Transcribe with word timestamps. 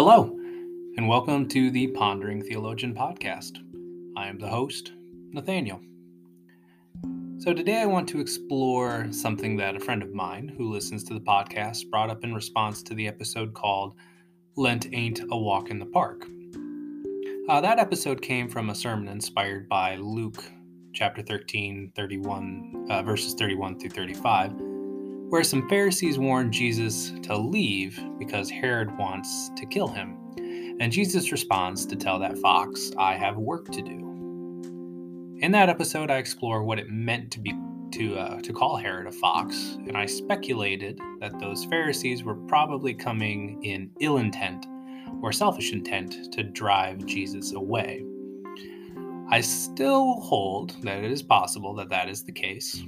Hello, 0.00 0.32
and 0.96 1.08
welcome 1.08 1.48
to 1.48 1.72
the 1.72 1.88
Pondering 1.88 2.40
Theologian 2.40 2.94
podcast. 2.94 3.58
I 4.16 4.28
am 4.28 4.38
the 4.38 4.46
host, 4.46 4.92
Nathaniel. 5.32 5.80
So, 7.38 7.52
today 7.52 7.78
I 7.78 7.86
want 7.86 8.08
to 8.10 8.20
explore 8.20 9.08
something 9.10 9.56
that 9.56 9.74
a 9.74 9.80
friend 9.80 10.04
of 10.04 10.14
mine 10.14 10.54
who 10.56 10.72
listens 10.72 11.02
to 11.02 11.14
the 11.14 11.20
podcast 11.20 11.90
brought 11.90 12.10
up 12.10 12.22
in 12.22 12.32
response 12.32 12.80
to 12.84 12.94
the 12.94 13.08
episode 13.08 13.54
called 13.54 13.96
Lent 14.54 14.86
Ain't 14.92 15.18
a 15.32 15.36
Walk 15.36 15.68
in 15.68 15.80
the 15.80 15.86
Park. 15.86 16.28
Uh, 17.48 17.60
that 17.60 17.80
episode 17.80 18.22
came 18.22 18.48
from 18.48 18.70
a 18.70 18.76
sermon 18.76 19.08
inspired 19.08 19.68
by 19.68 19.96
Luke 19.96 20.44
chapter 20.92 21.22
13, 21.22 21.90
31, 21.96 22.86
uh, 22.88 23.02
verses 23.02 23.34
31 23.34 23.80
through 23.80 23.90
35 23.90 24.77
where 25.28 25.44
some 25.44 25.68
Pharisees 25.68 26.18
warn 26.18 26.50
Jesus 26.50 27.12
to 27.22 27.36
leave 27.36 28.02
because 28.18 28.50
Herod 28.50 28.96
wants 28.96 29.50
to 29.56 29.66
kill 29.66 29.88
him. 29.88 30.16
And 30.80 30.92
Jesus 30.92 31.32
responds 31.32 31.84
to 31.86 31.96
tell 31.96 32.18
that 32.20 32.38
fox, 32.38 32.90
I 32.98 33.14
have 33.14 33.36
work 33.36 33.66
to 33.72 33.82
do. 33.82 35.36
In 35.40 35.52
that 35.52 35.68
episode, 35.68 36.10
I 36.10 36.16
explore 36.16 36.62
what 36.62 36.78
it 36.78 36.88
meant 36.88 37.30
to 37.32 37.40
be 37.40 37.52
to 37.92 38.16
uh, 38.16 38.40
to 38.40 38.52
call 38.52 38.76
Herod 38.76 39.06
a 39.06 39.12
fox, 39.12 39.78
and 39.86 39.96
I 39.96 40.04
speculated 40.04 41.00
that 41.20 41.38
those 41.40 41.64
Pharisees 41.64 42.22
were 42.22 42.34
probably 42.34 42.92
coming 42.92 43.62
in 43.64 43.90
ill 44.00 44.18
intent 44.18 44.66
or 45.22 45.32
selfish 45.32 45.72
intent 45.72 46.32
to 46.32 46.42
drive 46.42 47.06
Jesus 47.06 47.52
away. 47.52 48.04
I 49.30 49.40
still 49.40 50.20
hold 50.20 50.76
that 50.82 51.04
it 51.04 51.10
is 51.10 51.22
possible 51.22 51.74
that 51.74 51.90
that 51.90 52.08
is 52.08 52.24
the 52.24 52.32
case, 52.32 52.82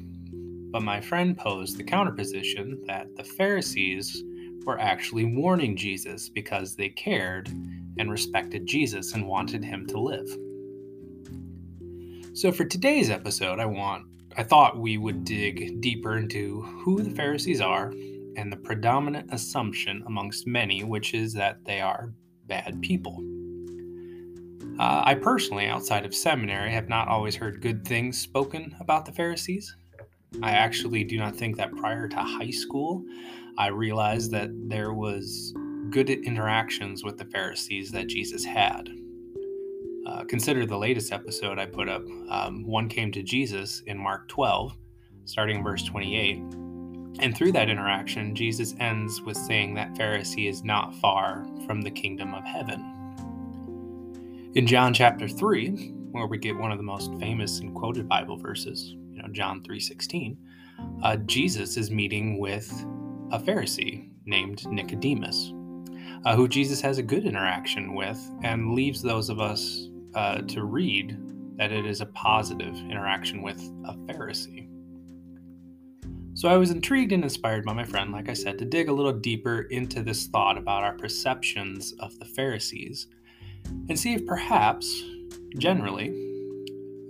but 0.70 0.82
my 0.82 1.00
friend 1.00 1.36
posed 1.36 1.76
the 1.76 1.84
counterposition 1.84 2.84
that 2.86 3.14
the 3.16 3.24
Pharisees 3.24 4.22
were 4.64 4.78
actually 4.78 5.24
warning 5.24 5.76
Jesus 5.76 6.28
because 6.28 6.76
they 6.76 6.88
cared 6.90 7.48
and 7.98 8.10
respected 8.10 8.66
Jesus 8.66 9.14
and 9.14 9.26
wanted 9.26 9.64
him 9.64 9.86
to 9.88 10.00
live. 10.00 10.28
So 12.34 12.52
for 12.52 12.64
today's 12.64 13.10
episode, 13.10 13.58
I 13.58 13.66
want 13.66 14.06
I 14.36 14.44
thought 14.44 14.78
we 14.78 14.96
would 14.96 15.24
dig 15.24 15.80
deeper 15.80 16.16
into 16.16 16.62
who 16.62 17.02
the 17.02 17.10
Pharisees 17.10 17.60
are 17.60 17.92
and 18.36 18.52
the 18.52 18.56
predominant 18.56 19.28
assumption 19.32 20.04
amongst 20.06 20.46
many, 20.46 20.84
which 20.84 21.14
is 21.14 21.34
that 21.34 21.64
they 21.64 21.80
are 21.80 22.12
bad 22.46 22.80
people. 22.80 23.18
Uh, 24.78 25.02
I 25.04 25.14
personally, 25.14 25.66
outside 25.66 26.06
of 26.06 26.14
seminary, 26.14 26.70
have 26.70 26.88
not 26.88 27.08
always 27.08 27.34
heard 27.34 27.60
good 27.60 27.84
things 27.84 28.18
spoken 28.18 28.74
about 28.80 29.04
the 29.04 29.12
Pharisees. 29.12 29.76
I 30.42 30.52
actually 30.52 31.04
do 31.04 31.18
not 31.18 31.36
think 31.36 31.56
that 31.56 31.76
prior 31.76 32.08
to 32.08 32.16
high 32.16 32.50
school, 32.50 33.04
I 33.58 33.68
realized 33.68 34.30
that 34.30 34.50
there 34.68 34.92
was 34.92 35.52
good 35.90 36.08
interactions 36.08 37.02
with 37.02 37.18
the 37.18 37.24
Pharisees 37.24 37.90
that 37.90 38.06
Jesus 38.06 38.44
had. 38.44 38.88
Uh, 40.06 40.24
consider 40.24 40.64
the 40.64 40.78
latest 40.78 41.12
episode 41.12 41.58
I 41.58 41.66
put 41.66 41.88
up. 41.88 42.04
Um, 42.30 42.64
one 42.64 42.88
came 42.88 43.12
to 43.12 43.22
Jesus 43.22 43.82
in 43.86 43.98
Mark 43.98 44.28
12, 44.28 44.76
starting 45.24 45.56
in 45.58 45.64
verse 45.64 45.82
28. 45.82 46.38
And 47.18 47.36
through 47.36 47.52
that 47.52 47.68
interaction, 47.68 48.34
Jesus 48.34 48.74
ends 48.78 49.20
with 49.20 49.36
saying 49.36 49.74
that 49.74 49.94
Pharisee 49.94 50.48
is 50.48 50.64
not 50.64 50.94
far 50.96 51.46
from 51.66 51.82
the 51.82 51.90
kingdom 51.90 52.34
of 52.34 52.44
heaven. 52.44 52.80
In 54.54 54.66
John 54.66 54.94
chapter 54.94 55.28
3, 55.28 55.92
where 56.12 56.26
we 56.26 56.38
get 56.38 56.56
one 56.56 56.72
of 56.72 56.78
the 56.78 56.84
most 56.84 57.12
famous 57.20 57.60
and 57.60 57.74
quoted 57.74 58.08
Bible 58.08 58.36
verses, 58.36 58.96
know 59.22 59.28
John 59.28 59.62
3:16, 59.62 60.36
uh, 61.02 61.16
Jesus 61.16 61.76
is 61.76 61.90
meeting 61.90 62.38
with 62.38 62.70
a 63.30 63.38
Pharisee 63.38 64.10
named 64.26 64.66
Nicodemus, 64.70 65.52
uh, 66.24 66.36
who 66.36 66.48
Jesus 66.48 66.80
has 66.80 66.98
a 66.98 67.02
good 67.02 67.24
interaction 67.24 67.94
with, 67.94 68.18
and 68.42 68.74
leaves 68.74 69.02
those 69.02 69.28
of 69.28 69.40
us 69.40 69.88
uh, 70.14 70.38
to 70.42 70.64
read 70.64 71.18
that 71.56 71.72
it 71.72 71.86
is 71.86 72.00
a 72.00 72.06
positive 72.06 72.74
interaction 72.90 73.42
with 73.42 73.60
a 73.84 73.94
Pharisee. 74.06 74.66
So 76.34 76.48
I 76.48 76.56
was 76.56 76.70
intrigued 76.70 77.12
and 77.12 77.22
inspired 77.22 77.64
by 77.64 77.74
my 77.74 77.84
friend, 77.84 78.12
like 78.12 78.28
I 78.30 78.32
said, 78.32 78.58
to 78.58 78.64
dig 78.64 78.88
a 78.88 78.92
little 78.92 79.12
deeper 79.12 79.62
into 79.62 80.02
this 80.02 80.26
thought 80.26 80.56
about 80.56 80.82
our 80.82 80.94
perceptions 80.94 81.92
of 82.00 82.18
the 82.18 82.24
Pharisees 82.24 83.08
and 83.88 83.98
see 83.98 84.14
if 84.14 84.24
perhaps, 84.24 85.02
generally, 85.58 86.08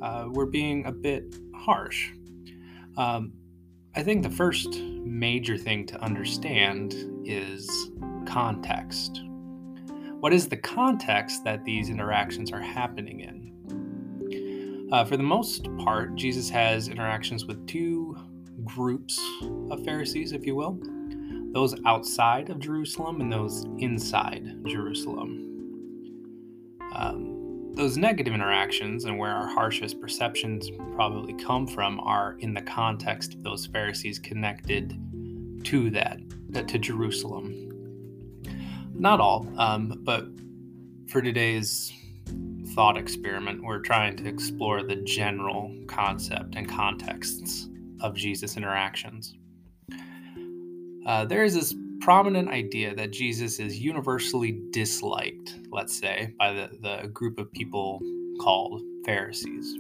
uh, 0.03 0.27
we're 0.31 0.47
being 0.47 0.87
a 0.87 0.93
bit 0.93 1.37
harsh. 1.61 2.11
Um, 2.97 3.33
I 3.95 4.03
think 4.03 4.23
the 4.23 4.31
first 4.31 4.81
major 4.81 5.57
thing 5.57 5.87
to 5.87 6.01
understand 6.03 6.95
is 7.25 7.91
context. 8.27 9.21
What 10.21 10.33
is 10.33 10.49
the 10.49 10.57
context 10.57 11.45
that 11.45 11.65
these 11.65 11.89
interactions 11.89 12.53
are 12.53 12.61
happening 12.61 13.21
in? 13.21 14.89
Uh, 14.93 15.05
for 15.05 15.17
the 15.17 15.23
most 15.23 15.69
part, 15.79 16.15
Jesus 16.15 16.51
has 16.51 16.89
interactions 16.89 17.47
with 17.47 17.67
two 17.67 18.17
groups 18.65 19.21
of 19.71 19.85
Pharisees, 19.85 20.33
if 20.33 20.45
you 20.45 20.55
will 20.55 20.79
those 21.53 21.75
outside 21.85 22.49
of 22.49 22.61
Jerusalem 22.61 23.21
and 23.21 23.33
those 23.33 23.65
inside 23.79 24.65
Jerusalem. 24.67 25.47
Um, 26.95 27.30
those 27.75 27.97
negative 27.97 28.35
interactions 28.35 29.05
and 29.05 29.19
where 29.19 29.31
our 29.31 29.47
harshest 29.47 30.01
perceptions 30.01 30.71
probably 30.95 31.33
come 31.35 31.67
from 31.67 32.01
are 32.01 32.37
in 32.41 32.53
the 32.53 32.63
context 32.63 33.35
of 33.35 33.43
those 33.43 33.67
Pharisees 33.67 34.19
connected 34.19 34.99
to 35.65 35.91
that, 35.91 36.19
to 36.69 36.79
Jerusalem. 36.79 37.57
Not 38.95 39.21
all, 39.21 39.47
um, 39.57 40.01
but 40.05 40.27
for 41.09 41.23
today's 41.23 41.93
thought 42.75 42.97
experiment, 42.97 43.63
we're 43.63 43.81
trying 43.81 44.17
to 44.17 44.29
explore 44.29 44.83
the 44.83 44.97
general 44.97 45.75
concept 45.87 46.55
and 46.55 46.69
contexts 46.69 47.69
of 48.01 48.15
Jesus' 48.15 48.57
interactions. 48.57 49.35
Uh, 51.07 51.25
there 51.25 51.45
is 51.45 51.55
this 51.55 51.75
prominent 52.01 52.49
idea 52.49 52.95
that 52.95 53.13
Jesus 53.13 53.59
is 53.59 53.79
universally 53.79 54.61
disliked, 54.71 55.57
let's 55.71 55.99
say, 55.99 56.35
by 56.39 56.53
the, 56.53 56.71
the 56.81 57.09
group 57.09 57.39
of 57.39 57.53
people 57.53 58.01
called 58.41 58.81
Pharisees. 59.05 59.77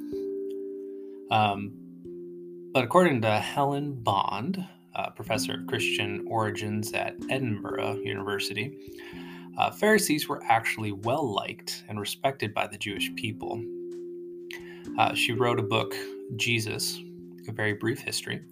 Um, 1.30 1.72
but 2.72 2.84
according 2.84 3.22
to 3.22 3.38
Helen 3.38 3.94
Bond, 3.94 4.64
professor 5.14 5.54
of 5.54 5.66
Christian 5.66 6.24
origins 6.28 6.92
at 6.92 7.14
Edinburgh 7.28 7.96
University, 8.04 8.76
uh, 9.58 9.70
Pharisees 9.70 10.28
were 10.28 10.42
actually 10.48 10.92
well 10.92 11.34
liked 11.34 11.84
and 11.88 12.00
respected 12.00 12.54
by 12.54 12.66
the 12.66 12.78
Jewish 12.78 13.14
people. 13.16 13.62
Uh, 14.98 15.14
she 15.14 15.32
wrote 15.32 15.60
a 15.60 15.62
book, 15.62 15.94
Jesus, 16.36 16.98
a 17.48 17.52
very 17.52 17.74
brief 17.74 18.00
history, 18.00 18.42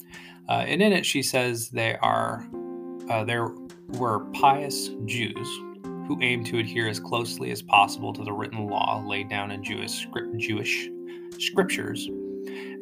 uh, 0.49 0.65
and 0.67 0.83
in 0.83 0.93
it 0.93 1.07
she 1.07 1.23
says 1.23 1.71
they 1.71 1.97
are 1.97 2.47
uh, 3.09 3.25
there 3.25 3.49
were 3.95 4.21
pious 4.35 4.91
Jews 5.05 5.49
who 6.07 6.19
aimed 6.23 6.47
to 6.47 6.59
adhere 6.59 6.89
as 6.89 6.99
closely 6.99 7.51
as 7.51 7.61
possible 7.61 8.13
to 8.15 8.25
the 8.25 8.33
written 8.33 8.67
law 8.67 9.05
laid 9.07 9.29
down 9.29 9.51
in 9.51 9.63
Jewish, 9.63 10.07
Jewish 10.37 10.89
scriptures 11.39 12.09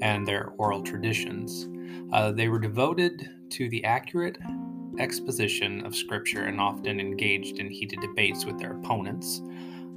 and 0.00 0.26
their 0.26 0.52
oral 0.58 0.82
traditions. 0.82 1.68
Uh, 2.12 2.30
they 2.30 2.48
were 2.48 2.58
devoted 2.58 3.28
to 3.50 3.68
the 3.68 3.84
accurate 3.84 4.38
exposition 4.98 5.84
of 5.84 5.94
scripture 5.94 6.44
and 6.44 6.60
often 6.60 7.00
engaged 7.00 7.58
in 7.58 7.70
heated 7.70 8.00
debates 8.00 8.44
with 8.44 8.58
their 8.58 8.72
opponents. 8.72 9.42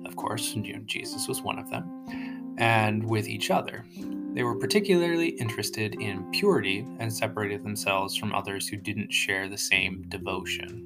Of 0.06 0.16
course, 0.16 0.56
you 0.56 0.74
know, 0.74 0.82
Jesus 0.86 1.28
was 1.28 1.42
one 1.42 1.60
of 1.60 1.70
them, 1.70 2.56
and 2.58 3.08
with 3.08 3.28
each 3.28 3.52
other. 3.52 3.86
They 4.34 4.44
were 4.44 4.56
particularly 4.56 5.30
interested 5.30 5.96
in 6.00 6.30
purity 6.32 6.86
and 7.00 7.12
separated 7.12 7.64
themselves 7.64 8.16
from 8.16 8.34
others 8.34 8.68
who 8.68 8.78
didn't 8.78 9.12
share 9.12 9.50
the 9.50 9.58
same 9.58 10.06
devotion. 10.08 10.86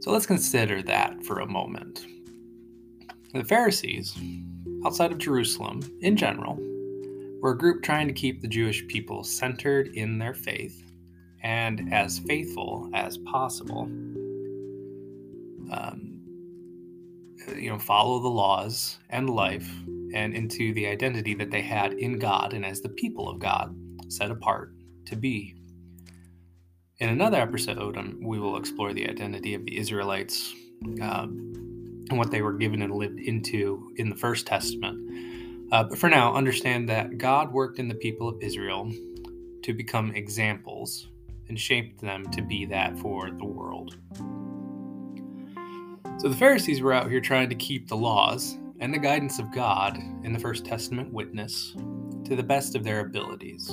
So 0.00 0.12
let's 0.12 0.26
consider 0.26 0.82
that 0.82 1.22
for 1.24 1.40
a 1.40 1.46
moment. 1.46 2.06
The 3.34 3.44
Pharisees, 3.44 4.16
outside 4.84 5.12
of 5.12 5.18
Jerusalem 5.18 5.82
in 6.00 6.16
general, 6.16 6.58
were 7.40 7.52
a 7.52 7.58
group 7.58 7.82
trying 7.82 8.06
to 8.08 8.14
keep 8.14 8.40
the 8.40 8.48
Jewish 8.48 8.86
people 8.86 9.24
centered 9.24 9.88
in 9.88 10.18
their 10.18 10.34
faith 10.34 10.84
and 11.42 11.92
as 11.92 12.18
faithful 12.20 12.88
as 12.94 13.18
possible. 13.18 13.82
Um, 15.70 16.20
you 17.56 17.70
know, 17.70 17.78
follow 17.78 18.20
the 18.20 18.28
laws 18.28 18.98
and 19.10 19.28
life 19.28 19.70
and 20.14 20.34
into 20.34 20.72
the 20.74 20.86
identity 20.86 21.34
that 21.34 21.50
they 21.50 21.62
had 21.62 21.92
in 21.94 22.18
God 22.18 22.52
and 22.52 22.64
as 22.64 22.80
the 22.80 22.88
people 22.88 23.28
of 23.28 23.38
God, 23.38 23.74
set 24.08 24.30
apart 24.30 24.72
to 25.06 25.16
be. 25.16 25.54
In 26.98 27.08
another 27.08 27.38
episode, 27.38 27.96
um, 27.96 28.20
we 28.22 28.38
will 28.38 28.56
explore 28.56 28.92
the 28.92 29.08
identity 29.08 29.54
of 29.54 29.64
the 29.64 29.78
Israelites 29.78 30.52
um, 31.00 32.04
and 32.10 32.18
what 32.18 32.30
they 32.30 32.42
were 32.42 32.52
given 32.52 32.82
and 32.82 32.94
lived 32.94 33.20
into 33.20 33.92
in 33.96 34.10
the 34.10 34.16
First 34.16 34.46
Testament. 34.46 35.70
Uh, 35.72 35.84
but 35.84 35.98
for 35.98 36.10
now, 36.10 36.34
understand 36.34 36.88
that 36.88 37.16
God 37.16 37.52
worked 37.52 37.78
in 37.78 37.88
the 37.88 37.94
people 37.94 38.28
of 38.28 38.42
Israel 38.42 38.92
to 39.62 39.72
become 39.72 40.14
examples 40.14 41.08
and 41.48 41.58
shaped 41.58 42.00
them 42.00 42.30
to 42.32 42.42
be 42.42 42.64
that 42.66 42.98
for 42.98 43.30
the 43.30 43.44
world. 43.44 43.96
So 46.18 46.28
the 46.28 46.36
Pharisees 46.36 46.82
were 46.82 46.92
out 46.92 47.10
here 47.10 47.20
trying 47.20 47.48
to 47.48 47.54
keep 47.54 47.88
the 47.88 47.96
laws 47.96 48.58
and 48.80 48.92
the 48.94 48.98
guidance 48.98 49.38
of 49.38 49.52
God 49.52 49.98
in 50.24 50.32
the 50.32 50.38
First 50.38 50.64
Testament 50.64 51.12
witness 51.12 51.74
to 52.24 52.34
the 52.34 52.42
best 52.42 52.74
of 52.74 52.82
their 52.82 53.00
abilities. 53.00 53.68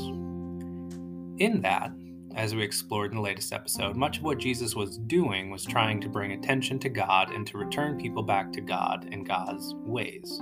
In 1.37 1.61
that, 1.61 1.91
as 2.35 2.53
we 2.53 2.61
explored 2.61 3.11
in 3.11 3.17
the 3.17 3.23
latest 3.23 3.53
episode, 3.53 3.95
much 3.95 4.17
of 4.17 4.23
what 4.23 4.37
Jesus 4.37 4.75
was 4.75 4.97
doing 4.97 5.49
was 5.49 5.63
trying 5.63 6.01
to 6.01 6.09
bring 6.09 6.33
attention 6.33 6.77
to 6.79 6.89
God 6.89 7.31
and 7.31 7.47
to 7.47 7.57
return 7.57 7.99
people 7.99 8.21
back 8.21 8.51
to 8.53 8.61
God 8.61 9.07
and 9.11 9.25
God's 9.25 9.73
ways. 9.77 10.41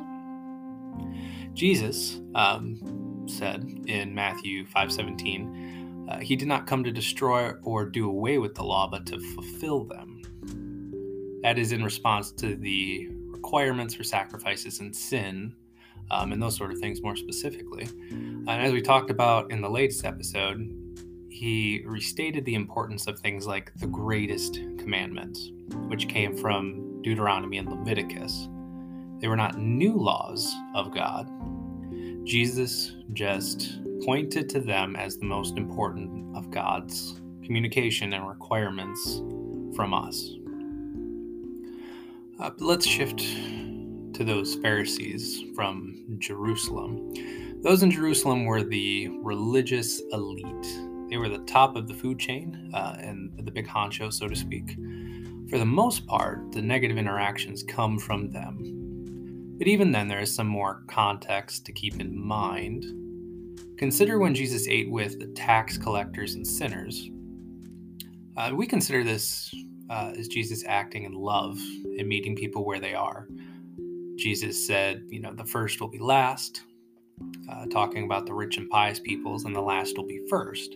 Jesus 1.53 2.19
um, 2.33 3.25
said 3.27 3.63
in 3.85 4.13
Matthew 4.15 4.65
5:17, 4.65 6.09
uh, 6.09 6.19
he 6.19 6.35
did 6.35 6.47
not 6.47 6.67
come 6.67 6.83
to 6.83 6.91
destroy 6.91 7.51
or 7.63 7.85
do 7.85 8.09
away 8.09 8.39
with 8.39 8.55
the 8.55 8.63
law, 8.63 8.89
but 8.89 9.05
to 9.07 9.19
fulfill 9.33 9.85
them. 9.85 10.21
That 11.43 11.57
is 11.59 11.71
in 11.71 11.83
response 11.83 12.31
to 12.33 12.55
the 12.55 13.09
requirements 13.45 13.93
for 13.93 14.03
sacrifices 14.03 14.79
and 14.79 14.95
sin, 14.95 15.53
um, 16.09 16.31
and 16.31 16.41
those 16.41 16.57
sort 16.57 16.71
of 16.71 16.79
things 16.79 17.03
more 17.03 17.15
specifically. 17.15 17.87
And 18.09 18.49
as 18.49 18.71
we 18.71 18.81
talked 18.81 19.11
about 19.11 19.51
in 19.51 19.61
the 19.61 19.69
latest 19.69 20.03
episode, 20.03 20.67
he 21.29 21.83
restated 21.85 22.43
the 22.45 22.55
importance 22.55 23.05
of 23.05 23.19
things 23.19 23.45
like 23.45 23.71
the 23.75 23.85
greatest 23.85 24.55
commandments, 24.79 25.51
which 25.89 26.07
came 26.07 26.35
from 26.35 27.03
Deuteronomy 27.03 27.59
and 27.59 27.69
Leviticus. 27.69 28.49
They 29.19 29.27
were 29.27 29.35
not 29.35 29.59
new 29.59 29.93
laws 29.95 30.51
of 30.73 30.91
God. 30.91 31.29
Jesus 32.23 32.95
just 33.13 33.79
pointed 34.03 34.49
to 34.49 34.59
them 34.59 34.95
as 34.95 35.17
the 35.17 35.25
most 35.25 35.55
important 35.55 36.35
of 36.35 36.49
God's 36.49 37.21
communication 37.43 38.13
and 38.13 38.27
requirements 38.27 39.21
from 39.75 39.93
us. 39.93 40.31
Uh, 42.39 42.51
let's 42.59 42.85
shift 42.85 43.19
to 43.19 44.23
those 44.23 44.55
Pharisees 44.55 45.43
from 45.55 46.17
Jerusalem. 46.19 47.11
Those 47.61 47.83
in 47.83 47.91
Jerusalem 47.91 48.45
were 48.45 48.63
the 48.63 49.09
religious 49.21 50.01
elite 50.11 50.85
they 51.09 51.17
were 51.17 51.29
the 51.29 51.43
top 51.45 51.75
of 51.75 51.87
the 51.87 51.93
food 51.93 52.19
chain 52.19 52.71
uh, 52.73 52.95
and 52.99 53.31
the 53.37 53.51
big 53.51 53.67
honcho, 53.67 54.11
so 54.11 54.27
to 54.27 54.35
speak. 54.35 54.75
For 55.49 55.59
the 55.59 55.65
most 55.65 56.07
part, 56.07 56.51
the 56.51 56.61
negative 56.61 56.97
interactions 56.97 57.63
come 57.63 57.99
from 57.99 58.31
them. 58.31 59.55
But 59.57 59.67
even 59.67 59.91
then, 59.91 60.07
there 60.07 60.19
is 60.19 60.33
some 60.33 60.47
more 60.47 60.83
context 60.87 61.65
to 61.65 61.71
keep 61.71 61.99
in 61.99 62.19
mind. 62.19 62.85
Consider 63.77 64.17
when 64.17 64.33
Jesus 64.33 64.67
ate 64.67 64.89
with 64.89 65.19
the 65.19 65.27
tax 65.27 65.77
collectors 65.77 66.33
and 66.33 66.45
sinners. 66.45 67.09
Uh, 68.35 68.51
we 68.53 68.65
consider 68.65 69.03
this 69.03 69.53
uh, 69.89 70.13
as 70.17 70.27
Jesus 70.27 70.63
acting 70.65 71.03
in 71.03 71.13
love 71.13 71.57
and 71.97 72.07
meeting 72.07 72.35
people 72.35 72.65
where 72.65 72.79
they 72.79 72.93
are. 72.93 73.27
Jesus 74.17 74.65
said, 74.65 75.03
you 75.09 75.19
know, 75.19 75.33
the 75.33 75.45
first 75.45 75.81
will 75.81 75.89
be 75.89 75.99
last, 75.99 76.63
uh, 77.49 77.65
talking 77.67 78.05
about 78.05 78.25
the 78.25 78.33
rich 78.33 78.57
and 78.57 78.69
pious 78.69 78.99
peoples, 78.99 79.45
and 79.45 79.55
the 79.55 79.61
last 79.61 79.97
will 79.97 80.07
be 80.07 80.21
first 80.29 80.75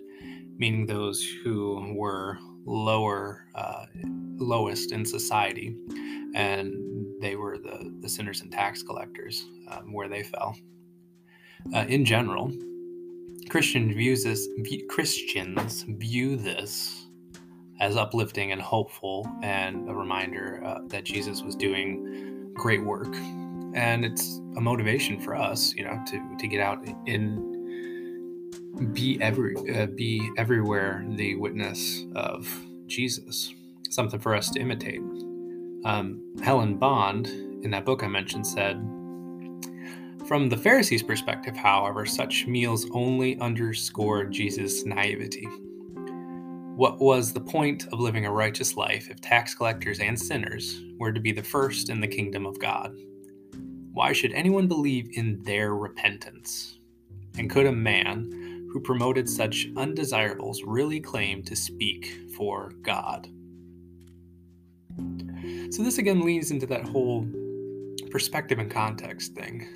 meaning 0.60 0.86
those 0.86 1.26
who 1.44 1.94
were 1.96 2.38
lower, 2.66 3.46
uh, 3.56 3.86
lowest 4.38 4.92
in 4.92 5.06
society, 5.06 5.76
and 6.36 6.76
they 7.22 7.36
were 7.36 7.58
the, 7.58 7.98
the 8.02 8.10
sinners 8.10 8.42
and 8.42 8.52
tax 8.52 8.84
collectors, 8.84 9.46
um, 9.72 9.94
where 9.94 10.10
they 10.10 10.22
fell. 10.22 10.56
Uh, 11.74 11.86
in 11.88 12.06
general, 12.06 12.52
Christian 13.50 13.94
views 13.94 14.26
this, 14.26 14.48
Christians 14.90 15.84
view 15.88 16.36
this 16.36 16.99
as 17.80 17.96
uplifting 17.96 18.52
and 18.52 18.62
hopeful, 18.62 19.30
and 19.42 19.90
a 19.90 19.94
reminder 19.94 20.62
uh, 20.66 20.80
that 20.88 21.04
Jesus 21.04 21.42
was 21.42 21.56
doing 21.56 22.52
great 22.54 22.84
work. 22.84 23.16
And 23.74 24.04
it's 24.04 24.42
a 24.58 24.62
motivation 24.62 25.20
for 25.20 25.36
us, 25.36 25.74
you 25.76 25.84
know, 25.84 25.98
to, 26.08 26.38
to 26.40 26.48
get 26.48 26.60
out 26.60 26.86
and 27.08 27.50
be 28.94 29.22
every 29.22 29.56
uh, 29.74 29.88
be 29.88 30.30
everywhere 30.38 31.06
the 31.10 31.36
witness 31.36 32.06
of 32.16 32.48
Jesus, 32.88 33.54
something 33.90 34.20
for 34.20 34.36
us 34.36 34.50
to 34.52 34.60
imitate. 34.60 35.02
Um, 35.86 36.22
Helen 36.42 36.78
Bond, 36.78 37.28
in 37.64 37.72
that 37.72 37.86
book 37.86 38.04
I 38.04 38.08
mentioned, 38.08 38.46
said, 38.46 38.78
From 40.28 40.50
the 40.50 40.58
Pharisees' 40.58 41.04
perspective, 41.04 41.56
however, 41.56 42.06
such 42.06 42.48
meals 42.48 42.88
only 42.92 43.40
underscore 43.40 44.26
Jesus' 44.26 44.86
naivety. 44.86 45.48
What 46.80 47.02
was 47.02 47.34
the 47.34 47.42
point 47.42 47.88
of 47.92 48.00
living 48.00 48.26
a 48.26 48.32
righteous 48.32 48.78
life 48.78 49.10
if 49.10 49.20
tax 49.20 49.54
collectors 49.54 50.00
and 50.00 50.18
sinners 50.18 50.82
were 50.98 51.12
to 51.12 51.20
be 51.20 51.34
the 51.34 51.44
first 51.44 51.90
in 51.90 52.00
the 52.00 52.08
kingdom 52.08 52.46
of 52.46 52.58
God? 52.58 52.96
Why 53.92 54.14
should 54.14 54.32
anyone 54.32 54.70
believe 54.70 55.10
in 55.12 55.44
their 55.44 55.76
repentance? 55.76 56.80
And 57.38 57.50
could 57.50 57.66
a 57.66 57.72
man 57.74 58.70
who 58.72 58.80
promoted 58.80 59.28
such 59.28 59.68
undesirables 59.76 60.64
really 60.64 61.02
claim 61.02 61.44
to 61.44 61.56
speak 61.58 62.18
for 62.38 62.72
God. 62.82 63.28
So, 65.72 65.84
this 65.84 65.98
again 65.98 66.22
leads 66.22 66.52
into 66.52 66.66
that 66.68 66.88
whole 66.88 67.28
perspective 68.10 68.58
and 68.58 68.72
context 68.72 69.36
thing. 69.36 69.68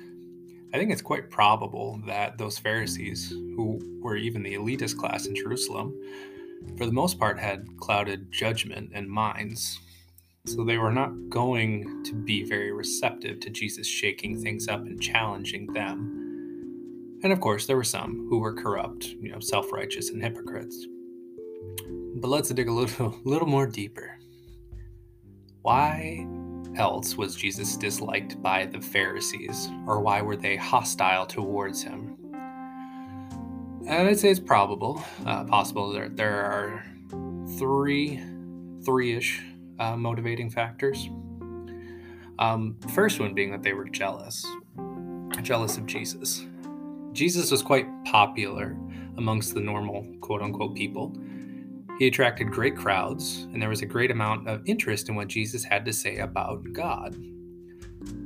I 0.72 0.78
think 0.78 0.90
it's 0.90 1.02
quite 1.02 1.28
probable 1.28 2.00
that 2.06 2.38
those 2.38 2.58
Pharisees, 2.58 3.28
who 3.28 4.00
were 4.00 4.16
even 4.16 4.42
the 4.42 4.54
elitist 4.54 4.96
class 4.96 5.26
in 5.26 5.36
Jerusalem, 5.36 5.94
for 6.76 6.86
the 6.86 6.92
most 6.92 7.18
part 7.18 7.38
had 7.38 7.66
clouded 7.78 8.30
judgment 8.32 8.90
and 8.94 9.08
minds. 9.08 9.80
So 10.46 10.64
they 10.64 10.78
were 10.78 10.92
not 10.92 11.30
going 11.30 12.04
to 12.04 12.14
be 12.14 12.44
very 12.44 12.72
receptive 12.72 13.40
to 13.40 13.50
Jesus 13.50 13.86
shaking 13.86 14.42
things 14.42 14.68
up 14.68 14.80
and 14.80 15.00
challenging 15.00 15.72
them 15.72 16.24
and 17.24 17.32
of 17.32 17.40
course, 17.40 17.64
there 17.64 17.76
were 17.76 17.84
some 17.84 18.26
who 18.28 18.38
were 18.38 18.52
corrupt, 18.52 19.06
you 19.06 19.32
know, 19.32 19.40
self 19.40 19.72
righteous 19.72 20.10
and 20.10 20.22
hypocrites. 20.22 20.86
But 22.16 22.28
let's 22.28 22.50
dig 22.50 22.68
a 22.68 22.72
little, 22.72 23.18
little 23.24 23.48
more 23.48 23.66
deeper. 23.66 24.18
Why 25.62 26.26
else 26.76 27.16
was 27.16 27.34
Jesus 27.34 27.78
disliked 27.78 28.42
by 28.42 28.66
the 28.66 28.80
Pharisees, 28.80 29.70
or 29.86 30.00
why 30.00 30.20
were 30.20 30.36
they 30.36 30.56
hostile 30.56 31.24
towards 31.24 31.82
him? 31.82 32.18
And 33.86 34.08
I'd 34.08 34.18
say 34.18 34.30
it's 34.30 34.40
probable, 34.40 35.04
uh, 35.26 35.44
possible 35.44 35.92
that 35.92 36.16
there 36.16 36.42
are 36.42 36.84
three, 37.58 38.22
three-ish 38.84 39.42
uh, 39.78 39.96
motivating 39.96 40.48
factors. 40.48 41.10
Um, 42.38 42.76
first 42.94 43.20
one 43.20 43.34
being 43.34 43.50
that 43.52 43.62
they 43.62 43.74
were 43.74 43.84
jealous, 43.84 44.46
jealous 45.42 45.76
of 45.76 45.84
Jesus. 45.84 46.46
Jesus 47.12 47.50
was 47.50 47.62
quite 47.62 47.86
popular 48.06 48.76
amongst 49.18 49.54
the 49.54 49.60
normal 49.60 50.06
quote 50.20 50.40
unquote 50.40 50.74
people. 50.74 51.14
He 51.98 52.06
attracted 52.06 52.50
great 52.50 52.76
crowds, 52.76 53.46
and 53.52 53.60
there 53.60 53.68
was 53.68 53.82
a 53.82 53.86
great 53.86 54.10
amount 54.10 54.48
of 54.48 54.62
interest 54.66 55.10
in 55.10 55.14
what 55.14 55.28
Jesus 55.28 55.62
had 55.62 55.84
to 55.84 55.92
say 55.92 56.18
about 56.18 56.72
God. 56.72 57.16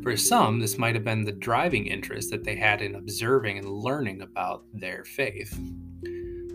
For 0.09 0.17
some, 0.17 0.59
this 0.59 0.79
might 0.79 0.95
have 0.95 1.05
been 1.05 1.27
the 1.27 1.33
driving 1.33 1.87
interest 1.87 2.31
that 2.31 2.43
they 2.43 2.57
had 2.57 2.81
in 2.81 2.95
observing 2.95 3.59
and 3.59 3.69
learning 3.69 4.23
about 4.23 4.65
their 4.73 5.05
faith. 5.05 5.61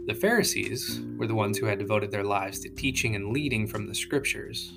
The 0.07 0.17
Pharisees 0.19 1.03
were 1.17 1.27
the 1.27 1.35
ones 1.35 1.59
who 1.59 1.67
had 1.67 1.77
devoted 1.77 2.09
their 2.09 2.23
lives 2.23 2.61
to 2.61 2.69
teaching 2.69 3.15
and 3.15 3.31
leading 3.31 3.67
from 3.67 3.87
the 3.87 3.93
scriptures. 3.93 4.73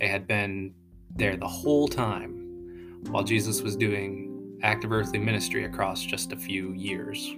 They 0.00 0.08
had 0.08 0.26
been 0.26 0.74
there 1.14 1.36
the 1.36 1.46
whole 1.46 1.86
time 1.86 2.98
while 3.10 3.22
Jesus 3.22 3.62
was 3.62 3.76
doing 3.76 4.58
active 4.64 4.90
earthly 4.90 5.20
ministry 5.20 5.64
across 5.64 6.04
just 6.04 6.32
a 6.32 6.36
few 6.36 6.72
years. 6.72 7.36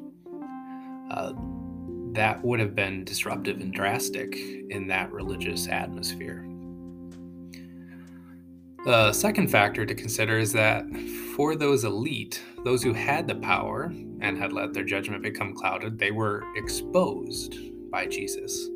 Uh, 1.10 1.34
that 2.14 2.42
would 2.42 2.60
have 2.60 2.74
been 2.74 3.04
disruptive 3.04 3.60
and 3.60 3.74
drastic 3.74 4.34
in 4.70 4.86
that 4.86 5.12
religious 5.12 5.68
atmosphere. 5.68 6.48
The 8.84 9.12
second 9.12 9.48
factor 9.48 9.86
to 9.86 9.94
consider 9.94 10.38
is 10.38 10.52
that 10.52 10.84
for 11.36 11.54
those 11.54 11.84
elite, 11.84 12.42
those 12.64 12.82
who 12.82 12.92
had 12.92 13.28
the 13.28 13.36
power 13.36 13.92
and 14.20 14.36
had 14.36 14.52
let 14.52 14.72
their 14.72 14.84
judgment 14.84 15.22
become 15.22 15.54
clouded, 15.54 15.98
they 15.98 16.10
were 16.10 16.44
exposed 16.56 17.56
by 17.90 18.06
Jesus. 18.06 18.68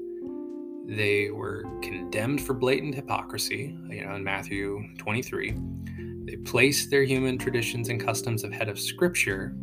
They 0.86 1.30
were 1.30 1.64
condemned 1.82 2.40
for 2.40 2.54
blatant 2.54 2.94
hypocrisy, 2.94 3.76
you 3.88 4.06
know, 4.06 4.14
in 4.14 4.22
Matthew 4.22 4.80
23 4.98 5.56
they 6.26 6.36
placed 6.36 6.90
their 6.90 7.04
human 7.04 7.38
traditions 7.38 7.88
and 7.88 8.04
customs 8.04 8.42
ahead 8.42 8.68
of 8.68 8.78
Scripture 8.80 9.54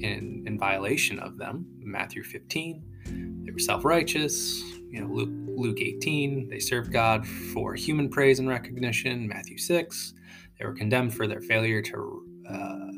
in, 0.00 0.44
in 0.46 0.58
violation 0.58 1.18
of 1.18 1.38
them. 1.38 1.64
Matthew 1.78 2.22
15, 2.22 3.42
they 3.44 3.50
were 3.50 3.58
self 3.58 3.84
righteous. 3.84 4.60
You 4.90 5.00
know, 5.00 5.06
Luke, 5.06 5.30
Luke 5.56 5.80
18, 5.80 6.48
they 6.48 6.58
served 6.58 6.92
God 6.92 7.26
for 7.26 7.74
human 7.74 8.08
praise 8.08 8.38
and 8.38 8.48
recognition. 8.48 9.28
Matthew 9.28 9.58
6, 9.58 10.14
they 10.58 10.64
were 10.64 10.74
condemned 10.74 11.14
for 11.14 11.26
their 11.26 11.40
failure 11.40 11.82
to, 11.82 12.24
uh, 12.48 12.52
uh, 12.52 12.88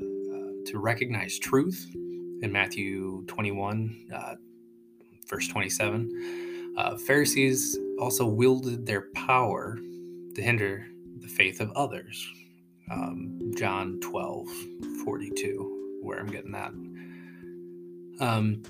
to 0.66 0.78
recognize 0.78 1.38
truth. 1.38 1.90
In 2.42 2.50
Matthew 2.50 3.24
21, 3.26 4.08
uh, 4.14 4.34
verse 5.28 5.46
27, 5.48 6.72
uh, 6.76 6.96
Pharisees 6.98 7.78
also 8.00 8.26
wielded 8.26 8.84
their 8.86 9.08
power 9.14 9.78
to 10.34 10.42
hinder 10.42 10.86
the 11.20 11.28
faith 11.28 11.60
of 11.60 11.70
others. 11.72 12.26
Um, 12.90 13.52
John 13.56 14.00
12, 14.00 14.48
42, 15.04 16.00
where 16.02 16.18
I'm 16.18 16.26
getting 16.26 16.52
that. 16.52 16.72
Um, 18.20 18.62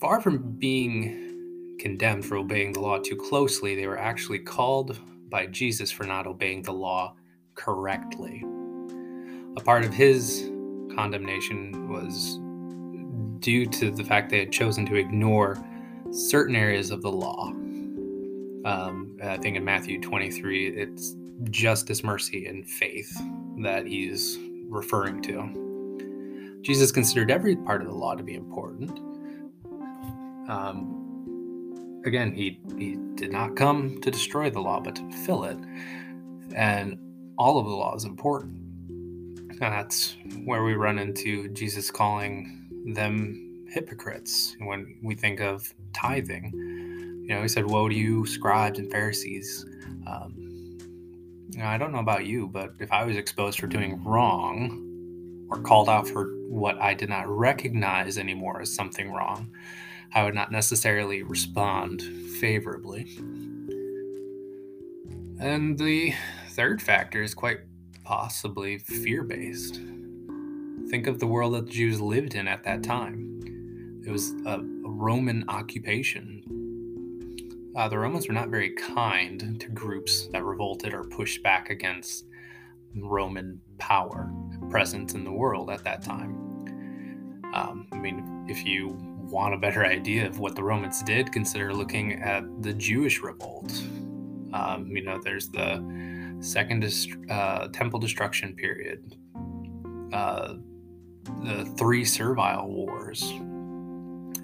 far 0.00 0.20
from 0.20 0.56
being 0.58 1.27
condemned 1.78 2.24
for 2.24 2.36
obeying 2.36 2.72
the 2.72 2.80
law 2.80 2.98
too 2.98 3.16
closely, 3.16 3.74
they 3.74 3.86
were 3.86 3.98
actually 3.98 4.38
called 4.40 4.98
by 5.28 5.46
Jesus 5.46 5.90
for 5.90 6.04
not 6.04 6.26
obeying 6.26 6.62
the 6.62 6.72
law 6.72 7.14
correctly. 7.54 8.44
A 9.56 9.60
part 9.60 9.84
of 9.84 9.92
his 9.92 10.50
condemnation 10.94 11.88
was 11.88 12.38
due 13.40 13.66
to 13.66 13.90
the 13.90 14.04
fact 14.04 14.30
they 14.30 14.40
had 14.40 14.52
chosen 14.52 14.86
to 14.86 14.96
ignore 14.96 15.62
certain 16.10 16.56
areas 16.56 16.90
of 16.90 17.02
the 17.02 17.10
law. 17.10 17.48
Um, 18.64 19.16
I 19.22 19.36
think 19.36 19.56
in 19.56 19.64
Matthew 19.64 20.00
23, 20.00 20.68
it's 20.68 21.16
justice, 21.50 22.02
mercy, 22.02 22.46
and 22.46 22.68
faith 22.68 23.10
that 23.58 23.86
he's 23.86 24.38
referring 24.68 25.22
to. 25.22 26.60
Jesus 26.62 26.90
considered 26.90 27.30
every 27.30 27.56
part 27.56 27.80
of 27.80 27.88
the 27.88 27.94
law 27.94 28.14
to 28.14 28.22
be 28.22 28.34
important. 28.34 28.98
Um, 30.48 31.07
again, 32.08 32.32
he, 32.32 32.58
he 32.76 32.96
did 33.14 33.30
not 33.30 33.54
come 33.54 34.00
to 34.00 34.10
destroy 34.10 34.50
the 34.50 34.60
law, 34.60 34.80
but 34.80 34.96
to 34.96 35.02
fulfill 35.02 35.44
it. 35.44 35.58
And 36.54 36.98
all 37.38 37.58
of 37.58 37.66
the 37.66 37.72
law 37.72 37.94
is 37.94 38.04
important. 38.04 38.56
And 38.88 39.60
that's 39.60 40.16
where 40.44 40.64
we 40.64 40.74
run 40.74 40.98
into 40.98 41.48
Jesus 41.50 41.90
calling 41.90 42.68
them 42.94 43.66
hypocrites 43.68 44.56
when 44.60 44.98
we 45.02 45.14
think 45.14 45.40
of 45.40 45.72
tithing. 45.92 46.52
You 46.54 47.34
know, 47.34 47.42
he 47.42 47.48
said, 47.48 47.66
Woe 47.66 47.88
to 47.88 47.94
you, 47.94 48.26
scribes 48.26 48.78
and 48.78 48.90
Pharisees. 48.90 49.66
Um, 50.06 50.78
I 51.62 51.76
don't 51.76 51.92
know 51.92 51.98
about 51.98 52.24
you, 52.24 52.48
but 52.48 52.74
if 52.78 52.90
I 52.92 53.04
was 53.04 53.16
exposed 53.16 53.60
for 53.60 53.66
doing 53.66 54.02
wrong 54.04 55.46
or 55.50 55.60
called 55.60 55.88
out 55.88 56.08
for 56.08 56.26
what 56.48 56.80
I 56.80 56.94
did 56.94 57.08
not 57.08 57.28
recognize 57.28 58.16
anymore 58.16 58.60
as 58.60 58.74
something 58.74 59.10
wrong, 59.10 59.50
I 60.14 60.24
would 60.24 60.34
not 60.34 60.50
necessarily 60.50 61.22
respond 61.22 62.02
favorably. 62.40 63.06
And 65.40 65.78
the 65.78 66.14
third 66.50 66.82
factor 66.82 67.22
is 67.22 67.34
quite 67.34 67.58
possibly 68.04 68.78
fear 68.78 69.22
based. 69.22 69.80
Think 70.88 71.06
of 71.06 71.20
the 71.20 71.26
world 71.26 71.54
that 71.54 71.66
the 71.66 71.72
Jews 71.72 72.00
lived 72.00 72.34
in 72.34 72.48
at 72.48 72.64
that 72.64 72.82
time. 72.82 74.02
It 74.06 74.10
was 74.10 74.32
a, 74.46 74.60
Roman 74.98 75.44
occupation. 75.48 76.42
Uh, 77.76 77.88
the 77.88 77.96
Romans 77.96 78.26
were 78.26 78.34
not 78.34 78.48
very 78.48 78.70
kind 78.70 79.60
to 79.60 79.68
groups 79.68 80.26
that 80.32 80.42
revolted 80.42 80.92
or 80.92 81.04
pushed 81.04 81.40
back 81.44 81.70
against 81.70 82.24
Roman 82.96 83.60
power 83.78 84.32
present 84.70 85.14
in 85.14 85.22
the 85.22 85.30
world 85.30 85.70
at 85.70 85.84
that 85.84 86.02
time. 86.02 86.34
Um, 87.54 87.86
I 87.92 87.96
mean, 87.96 88.46
if 88.48 88.64
you 88.64 88.98
want 89.30 89.54
a 89.54 89.58
better 89.58 89.84
idea 89.84 90.26
of 90.26 90.38
what 90.38 90.56
the 90.56 90.62
Romans 90.62 91.02
did, 91.02 91.32
consider 91.32 91.72
looking 91.72 92.14
at 92.22 92.44
the 92.62 92.72
Jewish 92.72 93.20
revolt. 93.20 93.70
Um, 94.52 94.86
you 94.88 95.04
know, 95.04 95.20
there's 95.22 95.48
the 95.48 95.84
second 96.40 96.84
uh, 97.30 97.68
temple 97.68 97.98
destruction 97.98 98.54
period, 98.54 99.16
uh, 100.12 100.54
the 101.42 101.64
three 101.76 102.04
servile 102.04 102.68
wars. 102.68 103.22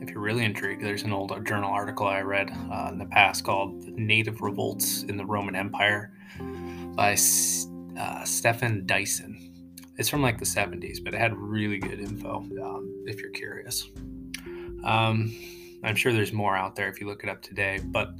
If 0.00 0.10
you're 0.10 0.20
really 0.20 0.44
intrigued, 0.44 0.84
there's 0.84 1.02
an 1.02 1.12
old 1.12 1.32
journal 1.46 1.70
article 1.70 2.06
I 2.06 2.20
read 2.20 2.50
uh, 2.50 2.90
in 2.92 2.98
the 2.98 3.06
past 3.06 3.44
called 3.44 3.84
Native 3.84 4.42
Revolts 4.42 5.04
in 5.04 5.16
the 5.16 5.24
Roman 5.24 5.56
Empire 5.56 6.12
by 6.94 7.16
uh, 7.98 8.24
Stephen 8.24 8.84
Dyson. 8.84 9.40
It's 9.96 10.08
from 10.08 10.22
like 10.22 10.38
the 10.38 10.44
70s, 10.44 11.02
but 11.02 11.14
it 11.14 11.20
had 11.20 11.34
really 11.36 11.78
good 11.78 12.00
info 12.00 12.38
um, 12.62 13.04
if 13.06 13.20
you're 13.20 13.30
curious. 13.30 13.88
Um, 14.84 15.34
I'm 15.82 15.96
sure 15.96 16.12
there's 16.12 16.32
more 16.32 16.56
out 16.56 16.76
there 16.76 16.88
if 16.88 17.00
you 17.00 17.06
look 17.06 17.24
it 17.24 17.30
up 17.30 17.42
today, 17.42 17.80
but 17.84 18.14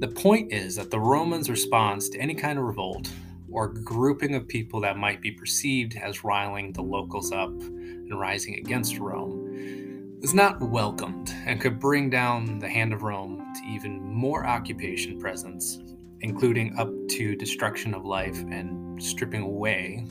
the 0.00 0.08
point 0.08 0.52
is 0.52 0.76
that 0.76 0.90
the 0.90 0.98
Romans' 0.98 1.50
response 1.50 2.08
to 2.10 2.18
any 2.18 2.34
kind 2.34 2.58
of 2.58 2.64
revolt 2.64 3.10
or 3.50 3.68
grouping 3.68 4.34
of 4.34 4.48
people 4.48 4.80
that 4.80 4.96
might 4.96 5.20
be 5.20 5.30
perceived 5.30 5.96
as 5.96 6.24
riling 6.24 6.72
the 6.72 6.82
locals 6.82 7.32
up 7.32 7.50
and 7.50 8.18
rising 8.18 8.54
against 8.54 8.98
Rome 8.98 10.18
was 10.20 10.34
not 10.34 10.60
welcomed 10.60 11.34
and 11.46 11.60
could 11.60 11.80
bring 11.80 12.10
down 12.10 12.58
the 12.58 12.68
hand 12.68 12.92
of 12.92 13.02
Rome 13.02 13.52
to 13.54 13.62
even 13.68 14.00
more 14.02 14.46
occupation 14.46 15.18
presence, 15.18 15.78
including 16.20 16.78
up 16.78 16.90
to 17.10 17.34
destruction 17.36 17.94
of 17.94 18.04
life 18.04 18.38
and 18.50 19.02
stripping 19.02 19.42
away 19.42 20.06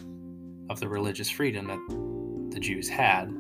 of 0.70 0.80
the 0.80 0.88
religious 0.88 1.30
freedom 1.30 1.68
that 1.68 2.54
the 2.54 2.60
Jews 2.60 2.90
had, 2.90 3.32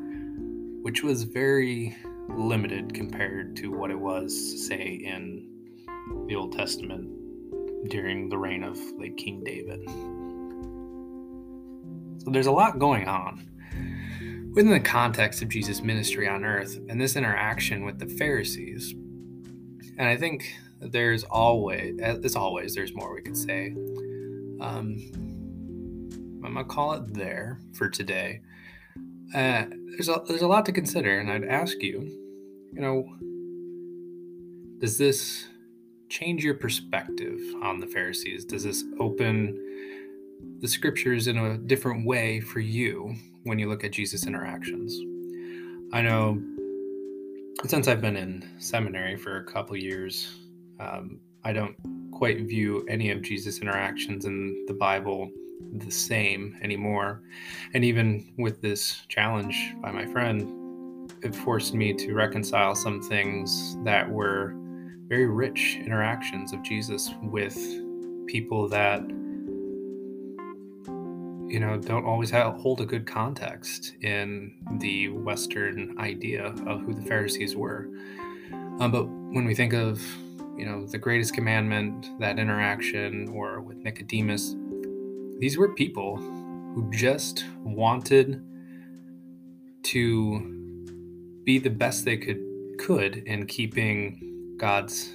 which 0.83 1.03
was 1.03 1.23
very 1.23 1.95
limited 2.37 2.93
compared 2.93 3.55
to 3.57 3.71
what 3.71 3.91
it 3.91 3.99
was, 3.99 4.67
say, 4.67 5.01
in 5.03 5.47
the 6.27 6.35
Old 6.35 6.53
Testament 6.53 7.09
during 7.89 8.29
the 8.29 8.37
reign 8.37 8.63
of 8.63 8.77
like 8.97 9.17
King 9.17 9.43
David. 9.43 9.81
So 12.23 12.31
there's 12.31 12.47
a 12.47 12.51
lot 12.51 12.79
going 12.79 13.07
on 13.07 13.47
within 14.53 14.71
the 14.71 14.79
context 14.79 15.41
of 15.41 15.49
Jesus' 15.49 15.81
ministry 15.81 16.27
on 16.27 16.43
earth 16.43 16.77
and 16.89 16.99
this 16.99 17.15
interaction 17.15 17.85
with 17.85 17.99
the 17.99 18.07
Pharisees. 18.07 18.93
And 19.97 20.07
I 20.07 20.17
think 20.17 20.53
there's 20.79 21.23
always, 21.23 21.99
as 21.99 22.35
always, 22.35 22.75
there's 22.75 22.93
more 22.93 23.13
we 23.13 23.21
could 23.21 23.37
say. 23.37 23.73
Um, 24.61 24.97
I'm 26.43 26.53
gonna 26.53 26.65
call 26.65 26.93
it 26.93 27.13
there 27.13 27.59
for 27.73 27.89
today. 27.89 28.41
Uh, 29.33 29.65
there's 29.91 30.09
a 30.09 30.21
there's 30.27 30.41
a 30.41 30.47
lot 30.47 30.65
to 30.65 30.71
consider, 30.71 31.19
and 31.19 31.31
I'd 31.31 31.43
ask 31.43 31.81
you, 31.81 32.01
you 32.73 32.81
know, 32.81 33.05
does 34.79 34.97
this 34.97 35.47
change 36.09 36.43
your 36.43 36.55
perspective 36.55 37.39
on 37.61 37.79
the 37.79 37.87
Pharisees? 37.87 38.45
Does 38.45 38.63
this 38.63 38.83
open 38.99 39.57
the 40.61 40.67
scriptures 40.67 41.27
in 41.27 41.37
a 41.37 41.57
different 41.57 42.05
way 42.05 42.39
for 42.39 42.59
you 42.59 43.15
when 43.43 43.59
you 43.59 43.69
look 43.69 43.83
at 43.83 43.91
Jesus' 43.91 44.25
interactions? 44.25 44.97
I 45.93 46.01
know 46.01 46.41
since 47.65 47.87
I've 47.87 48.01
been 48.01 48.15
in 48.15 48.49
seminary 48.57 49.17
for 49.17 49.37
a 49.37 49.43
couple 49.43 49.75
years, 49.75 50.39
um, 50.79 51.19
I 51.43 51.53
don't 51.53 51.75
quite 52.11 52.41
view 52.47 52.85
any 52.89 53.11
of 53.11 53.21
Jesus' 53.21 53.59
interactions 53.59 54.25
in 54.25 54.65
the 54.67 54.73
Bible 54.73 55.29
the 55.59 55.91
same 55.91 56.57
anymore. 56.61 57.21
And 57.73 57.83
even 57.83 58.33
with 58.37 58.61
this 58.61 59.05
challenge 59.07 59.75
by 59.81 59.91
my 59.91 60.05
friend, 60.05 61.11
it 61.21 61.35
forced 61.35 61.73
me 61.73 61.93
to 61.93 62.13
reconcile 62.13 62.75
some 62.75 63.01
things 63.01 63.77
that 63.83 64.09
were 64.09 64.55
very 65.07 65.27
rich 65.27 65.77
interactions 65.83 66.53
of 66.53 66.61
Jesus 66.63 67.09
with 67.23 67.57
people 68.27 68.69
that 68.69 69.01
you 71.49 71.59
know 71.59 71.77
don't 71.77 72.05
always 72.05 72.29
have, 72.29 72.53
hold 72.57 72.79
a 72.79 72.85
good 72.85 73.07
context 73.07 73.95
in 74.01 74.53
the 74.79 75.09
Western 75.09 75.97
idea 75.99 76.45
of 76.67 76.81
who 76.81 76.93
the 76.93 77.01
Pharisees 77.01 77.55
were. 77.55 77.89
Um, 78.79 78.91
but 78.91 79.05
when 79.05 79.45
we 79.45 79.55
think 79.55 79.73
of 79.73 79.99
you 80.55 80.65
know 80.65 80.85
the 80.85 80.99
greatest 80.99 81.33
commandment, 81.33 82.07
that 82.19 82.37
interaction, 82.37 83.29
or 83.29 83.61
with 83.61 83.77
Nicodemus, 83.77 84.55
these 85.39 85.57
were 85.57 85.73
people 85.73 86.17
who 86.17 86.89
just 86.91 87.45
wanted 87.63 88.43
to 89.83 91.41
be 91.45 91.57
the 91.57 91.69
best 91.69 92.05
they 92.05 92.17
could 92.17 92.39
could 92.77 93.17
in 93.25 93.45
keeping 93.45 94.55
God's 94.57 95.13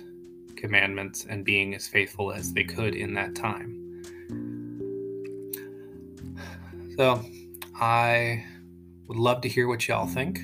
commandments 0.56 1.26
and 1.28 1.44
being 1.44 1.74
as 1.74 1.86
faithful 1.86 2.32
as 2.32 2.52
they 2.52 2.64
could 2.64 2.94
in 2.94 3.14
that 3.14 3.34
time. 3.34 3.80
So, 6.96 7.22
I 7.74 8.44
would 9.08 9.18
love 9.18 9.40
to 9.42 9.48
hear 9.48 9.66
what 9.66 9.86
y'all 9.88 10.06
think. 10.06 10.40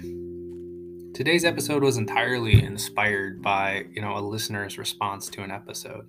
Today's 1.15 1.45
episode 1.45 1.83
was 1.83 1.97
entirely 1.97 2.63
inspired 2.63 3.41
by, 3.41 3.85
you 3.93 4.03
know, 4.03 4.17
a 4.17 4.21
listener's 4.21 4.79
response 4.79 5.29
to 5.31 5.43
an 5.43 5.51
episode. 5.51 6.07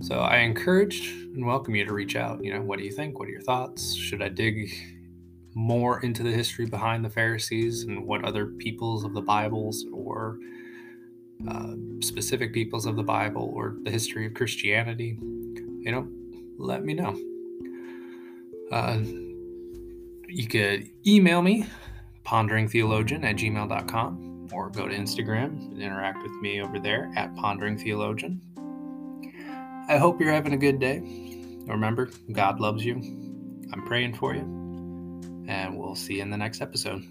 So 0.00 0.20
I 0.20 0.38
encourage 0.38 1.10
and 1.10 1.46
welcome 1.46 1.74
you 1.74 1.84
to 1.84 1.92
reach 1.92 2.16
out. 2.16 2.42
You 2.42 2.54
know, 2.54 2.62
what 2.62 2.78
do 2.78 2.84
you 2.84 2.92
think? 2.92 3.18
What 3.18 3.28
are 3.28 3.32
your 3.32 3.42
thoughts? 3.42 3.94
Should 3.94 4.22
I 4.22 4.28
dig 4.28 4.72
more 5.54 6.00
into 6.02 6.22
the 6.22 6.30
history 6.30 6.64
behind 6.64 7.04
the 7.04 7.10
Pharisees 7.10 7.84
and 7.84 8.06
what 8.06 8.24
other 8.24 8.46
peoples 8.46 9.04
of 9.04 9.12
the 9.12 9.20
Bibles 9.20 9.84
or 9.92 10.38
uh, 11.48 11.74
specific 12.00 12.52
peoples 12.52 12.86
of 12.86 12.96
the 12.96 13.02
Bible 13.02 13.52
or 13.54 13.76
the 13.82 13.90
history 13.90 14.26
of 14.26 14.34
Christianity, 14.34 15.18
you 15.20 15.92
know, 15.92 16.08
let 16.58 16.84
me 16.84 16.94
know. 16.94 17.18
Uh, 18.72 19.00
you 20.28 20.46
could 20.46 20.88
email 21.06 21.42
me, 21.42 21.66
ponderingtheologian 22.24 23.24
at 23.24 23.36
gmail.com, 23.36 24.48
or 24.52 24.70
go 24.70 24.86
to 24.86 24.94
Instagram 24.94 25.72
and 25.72 25.82
interact 25.82 26.22
with 26.22 26.32
me 26.40 26.60
over 26.60 26.78
there 26.78 27.10
at 27.16 27.34
ponderingtheologian. 27.36 28.40
I 29.90 29.96
hope 29.96 30.20
you're 30.20 30.32
having 30.32 30.52
a 30.52 30.56
good 30.56 30.78
day. 30.78 31.00
remember, 31.66 32.10
God 32.30 32.60
loves 32.60 32.84
you. 32.84 32.94
I'm 33.72 33.82
praying 33.86 34.14
for 34.14 34.32
you. 34.36 34.42
And 35.48 35.76
we'll 35.76 35.96
see 35.96 36.14
you 36.14 36.22
in 36.22 36.30
the 36.30 36.36
next 36.36 36.60
episode. 36.60 37.04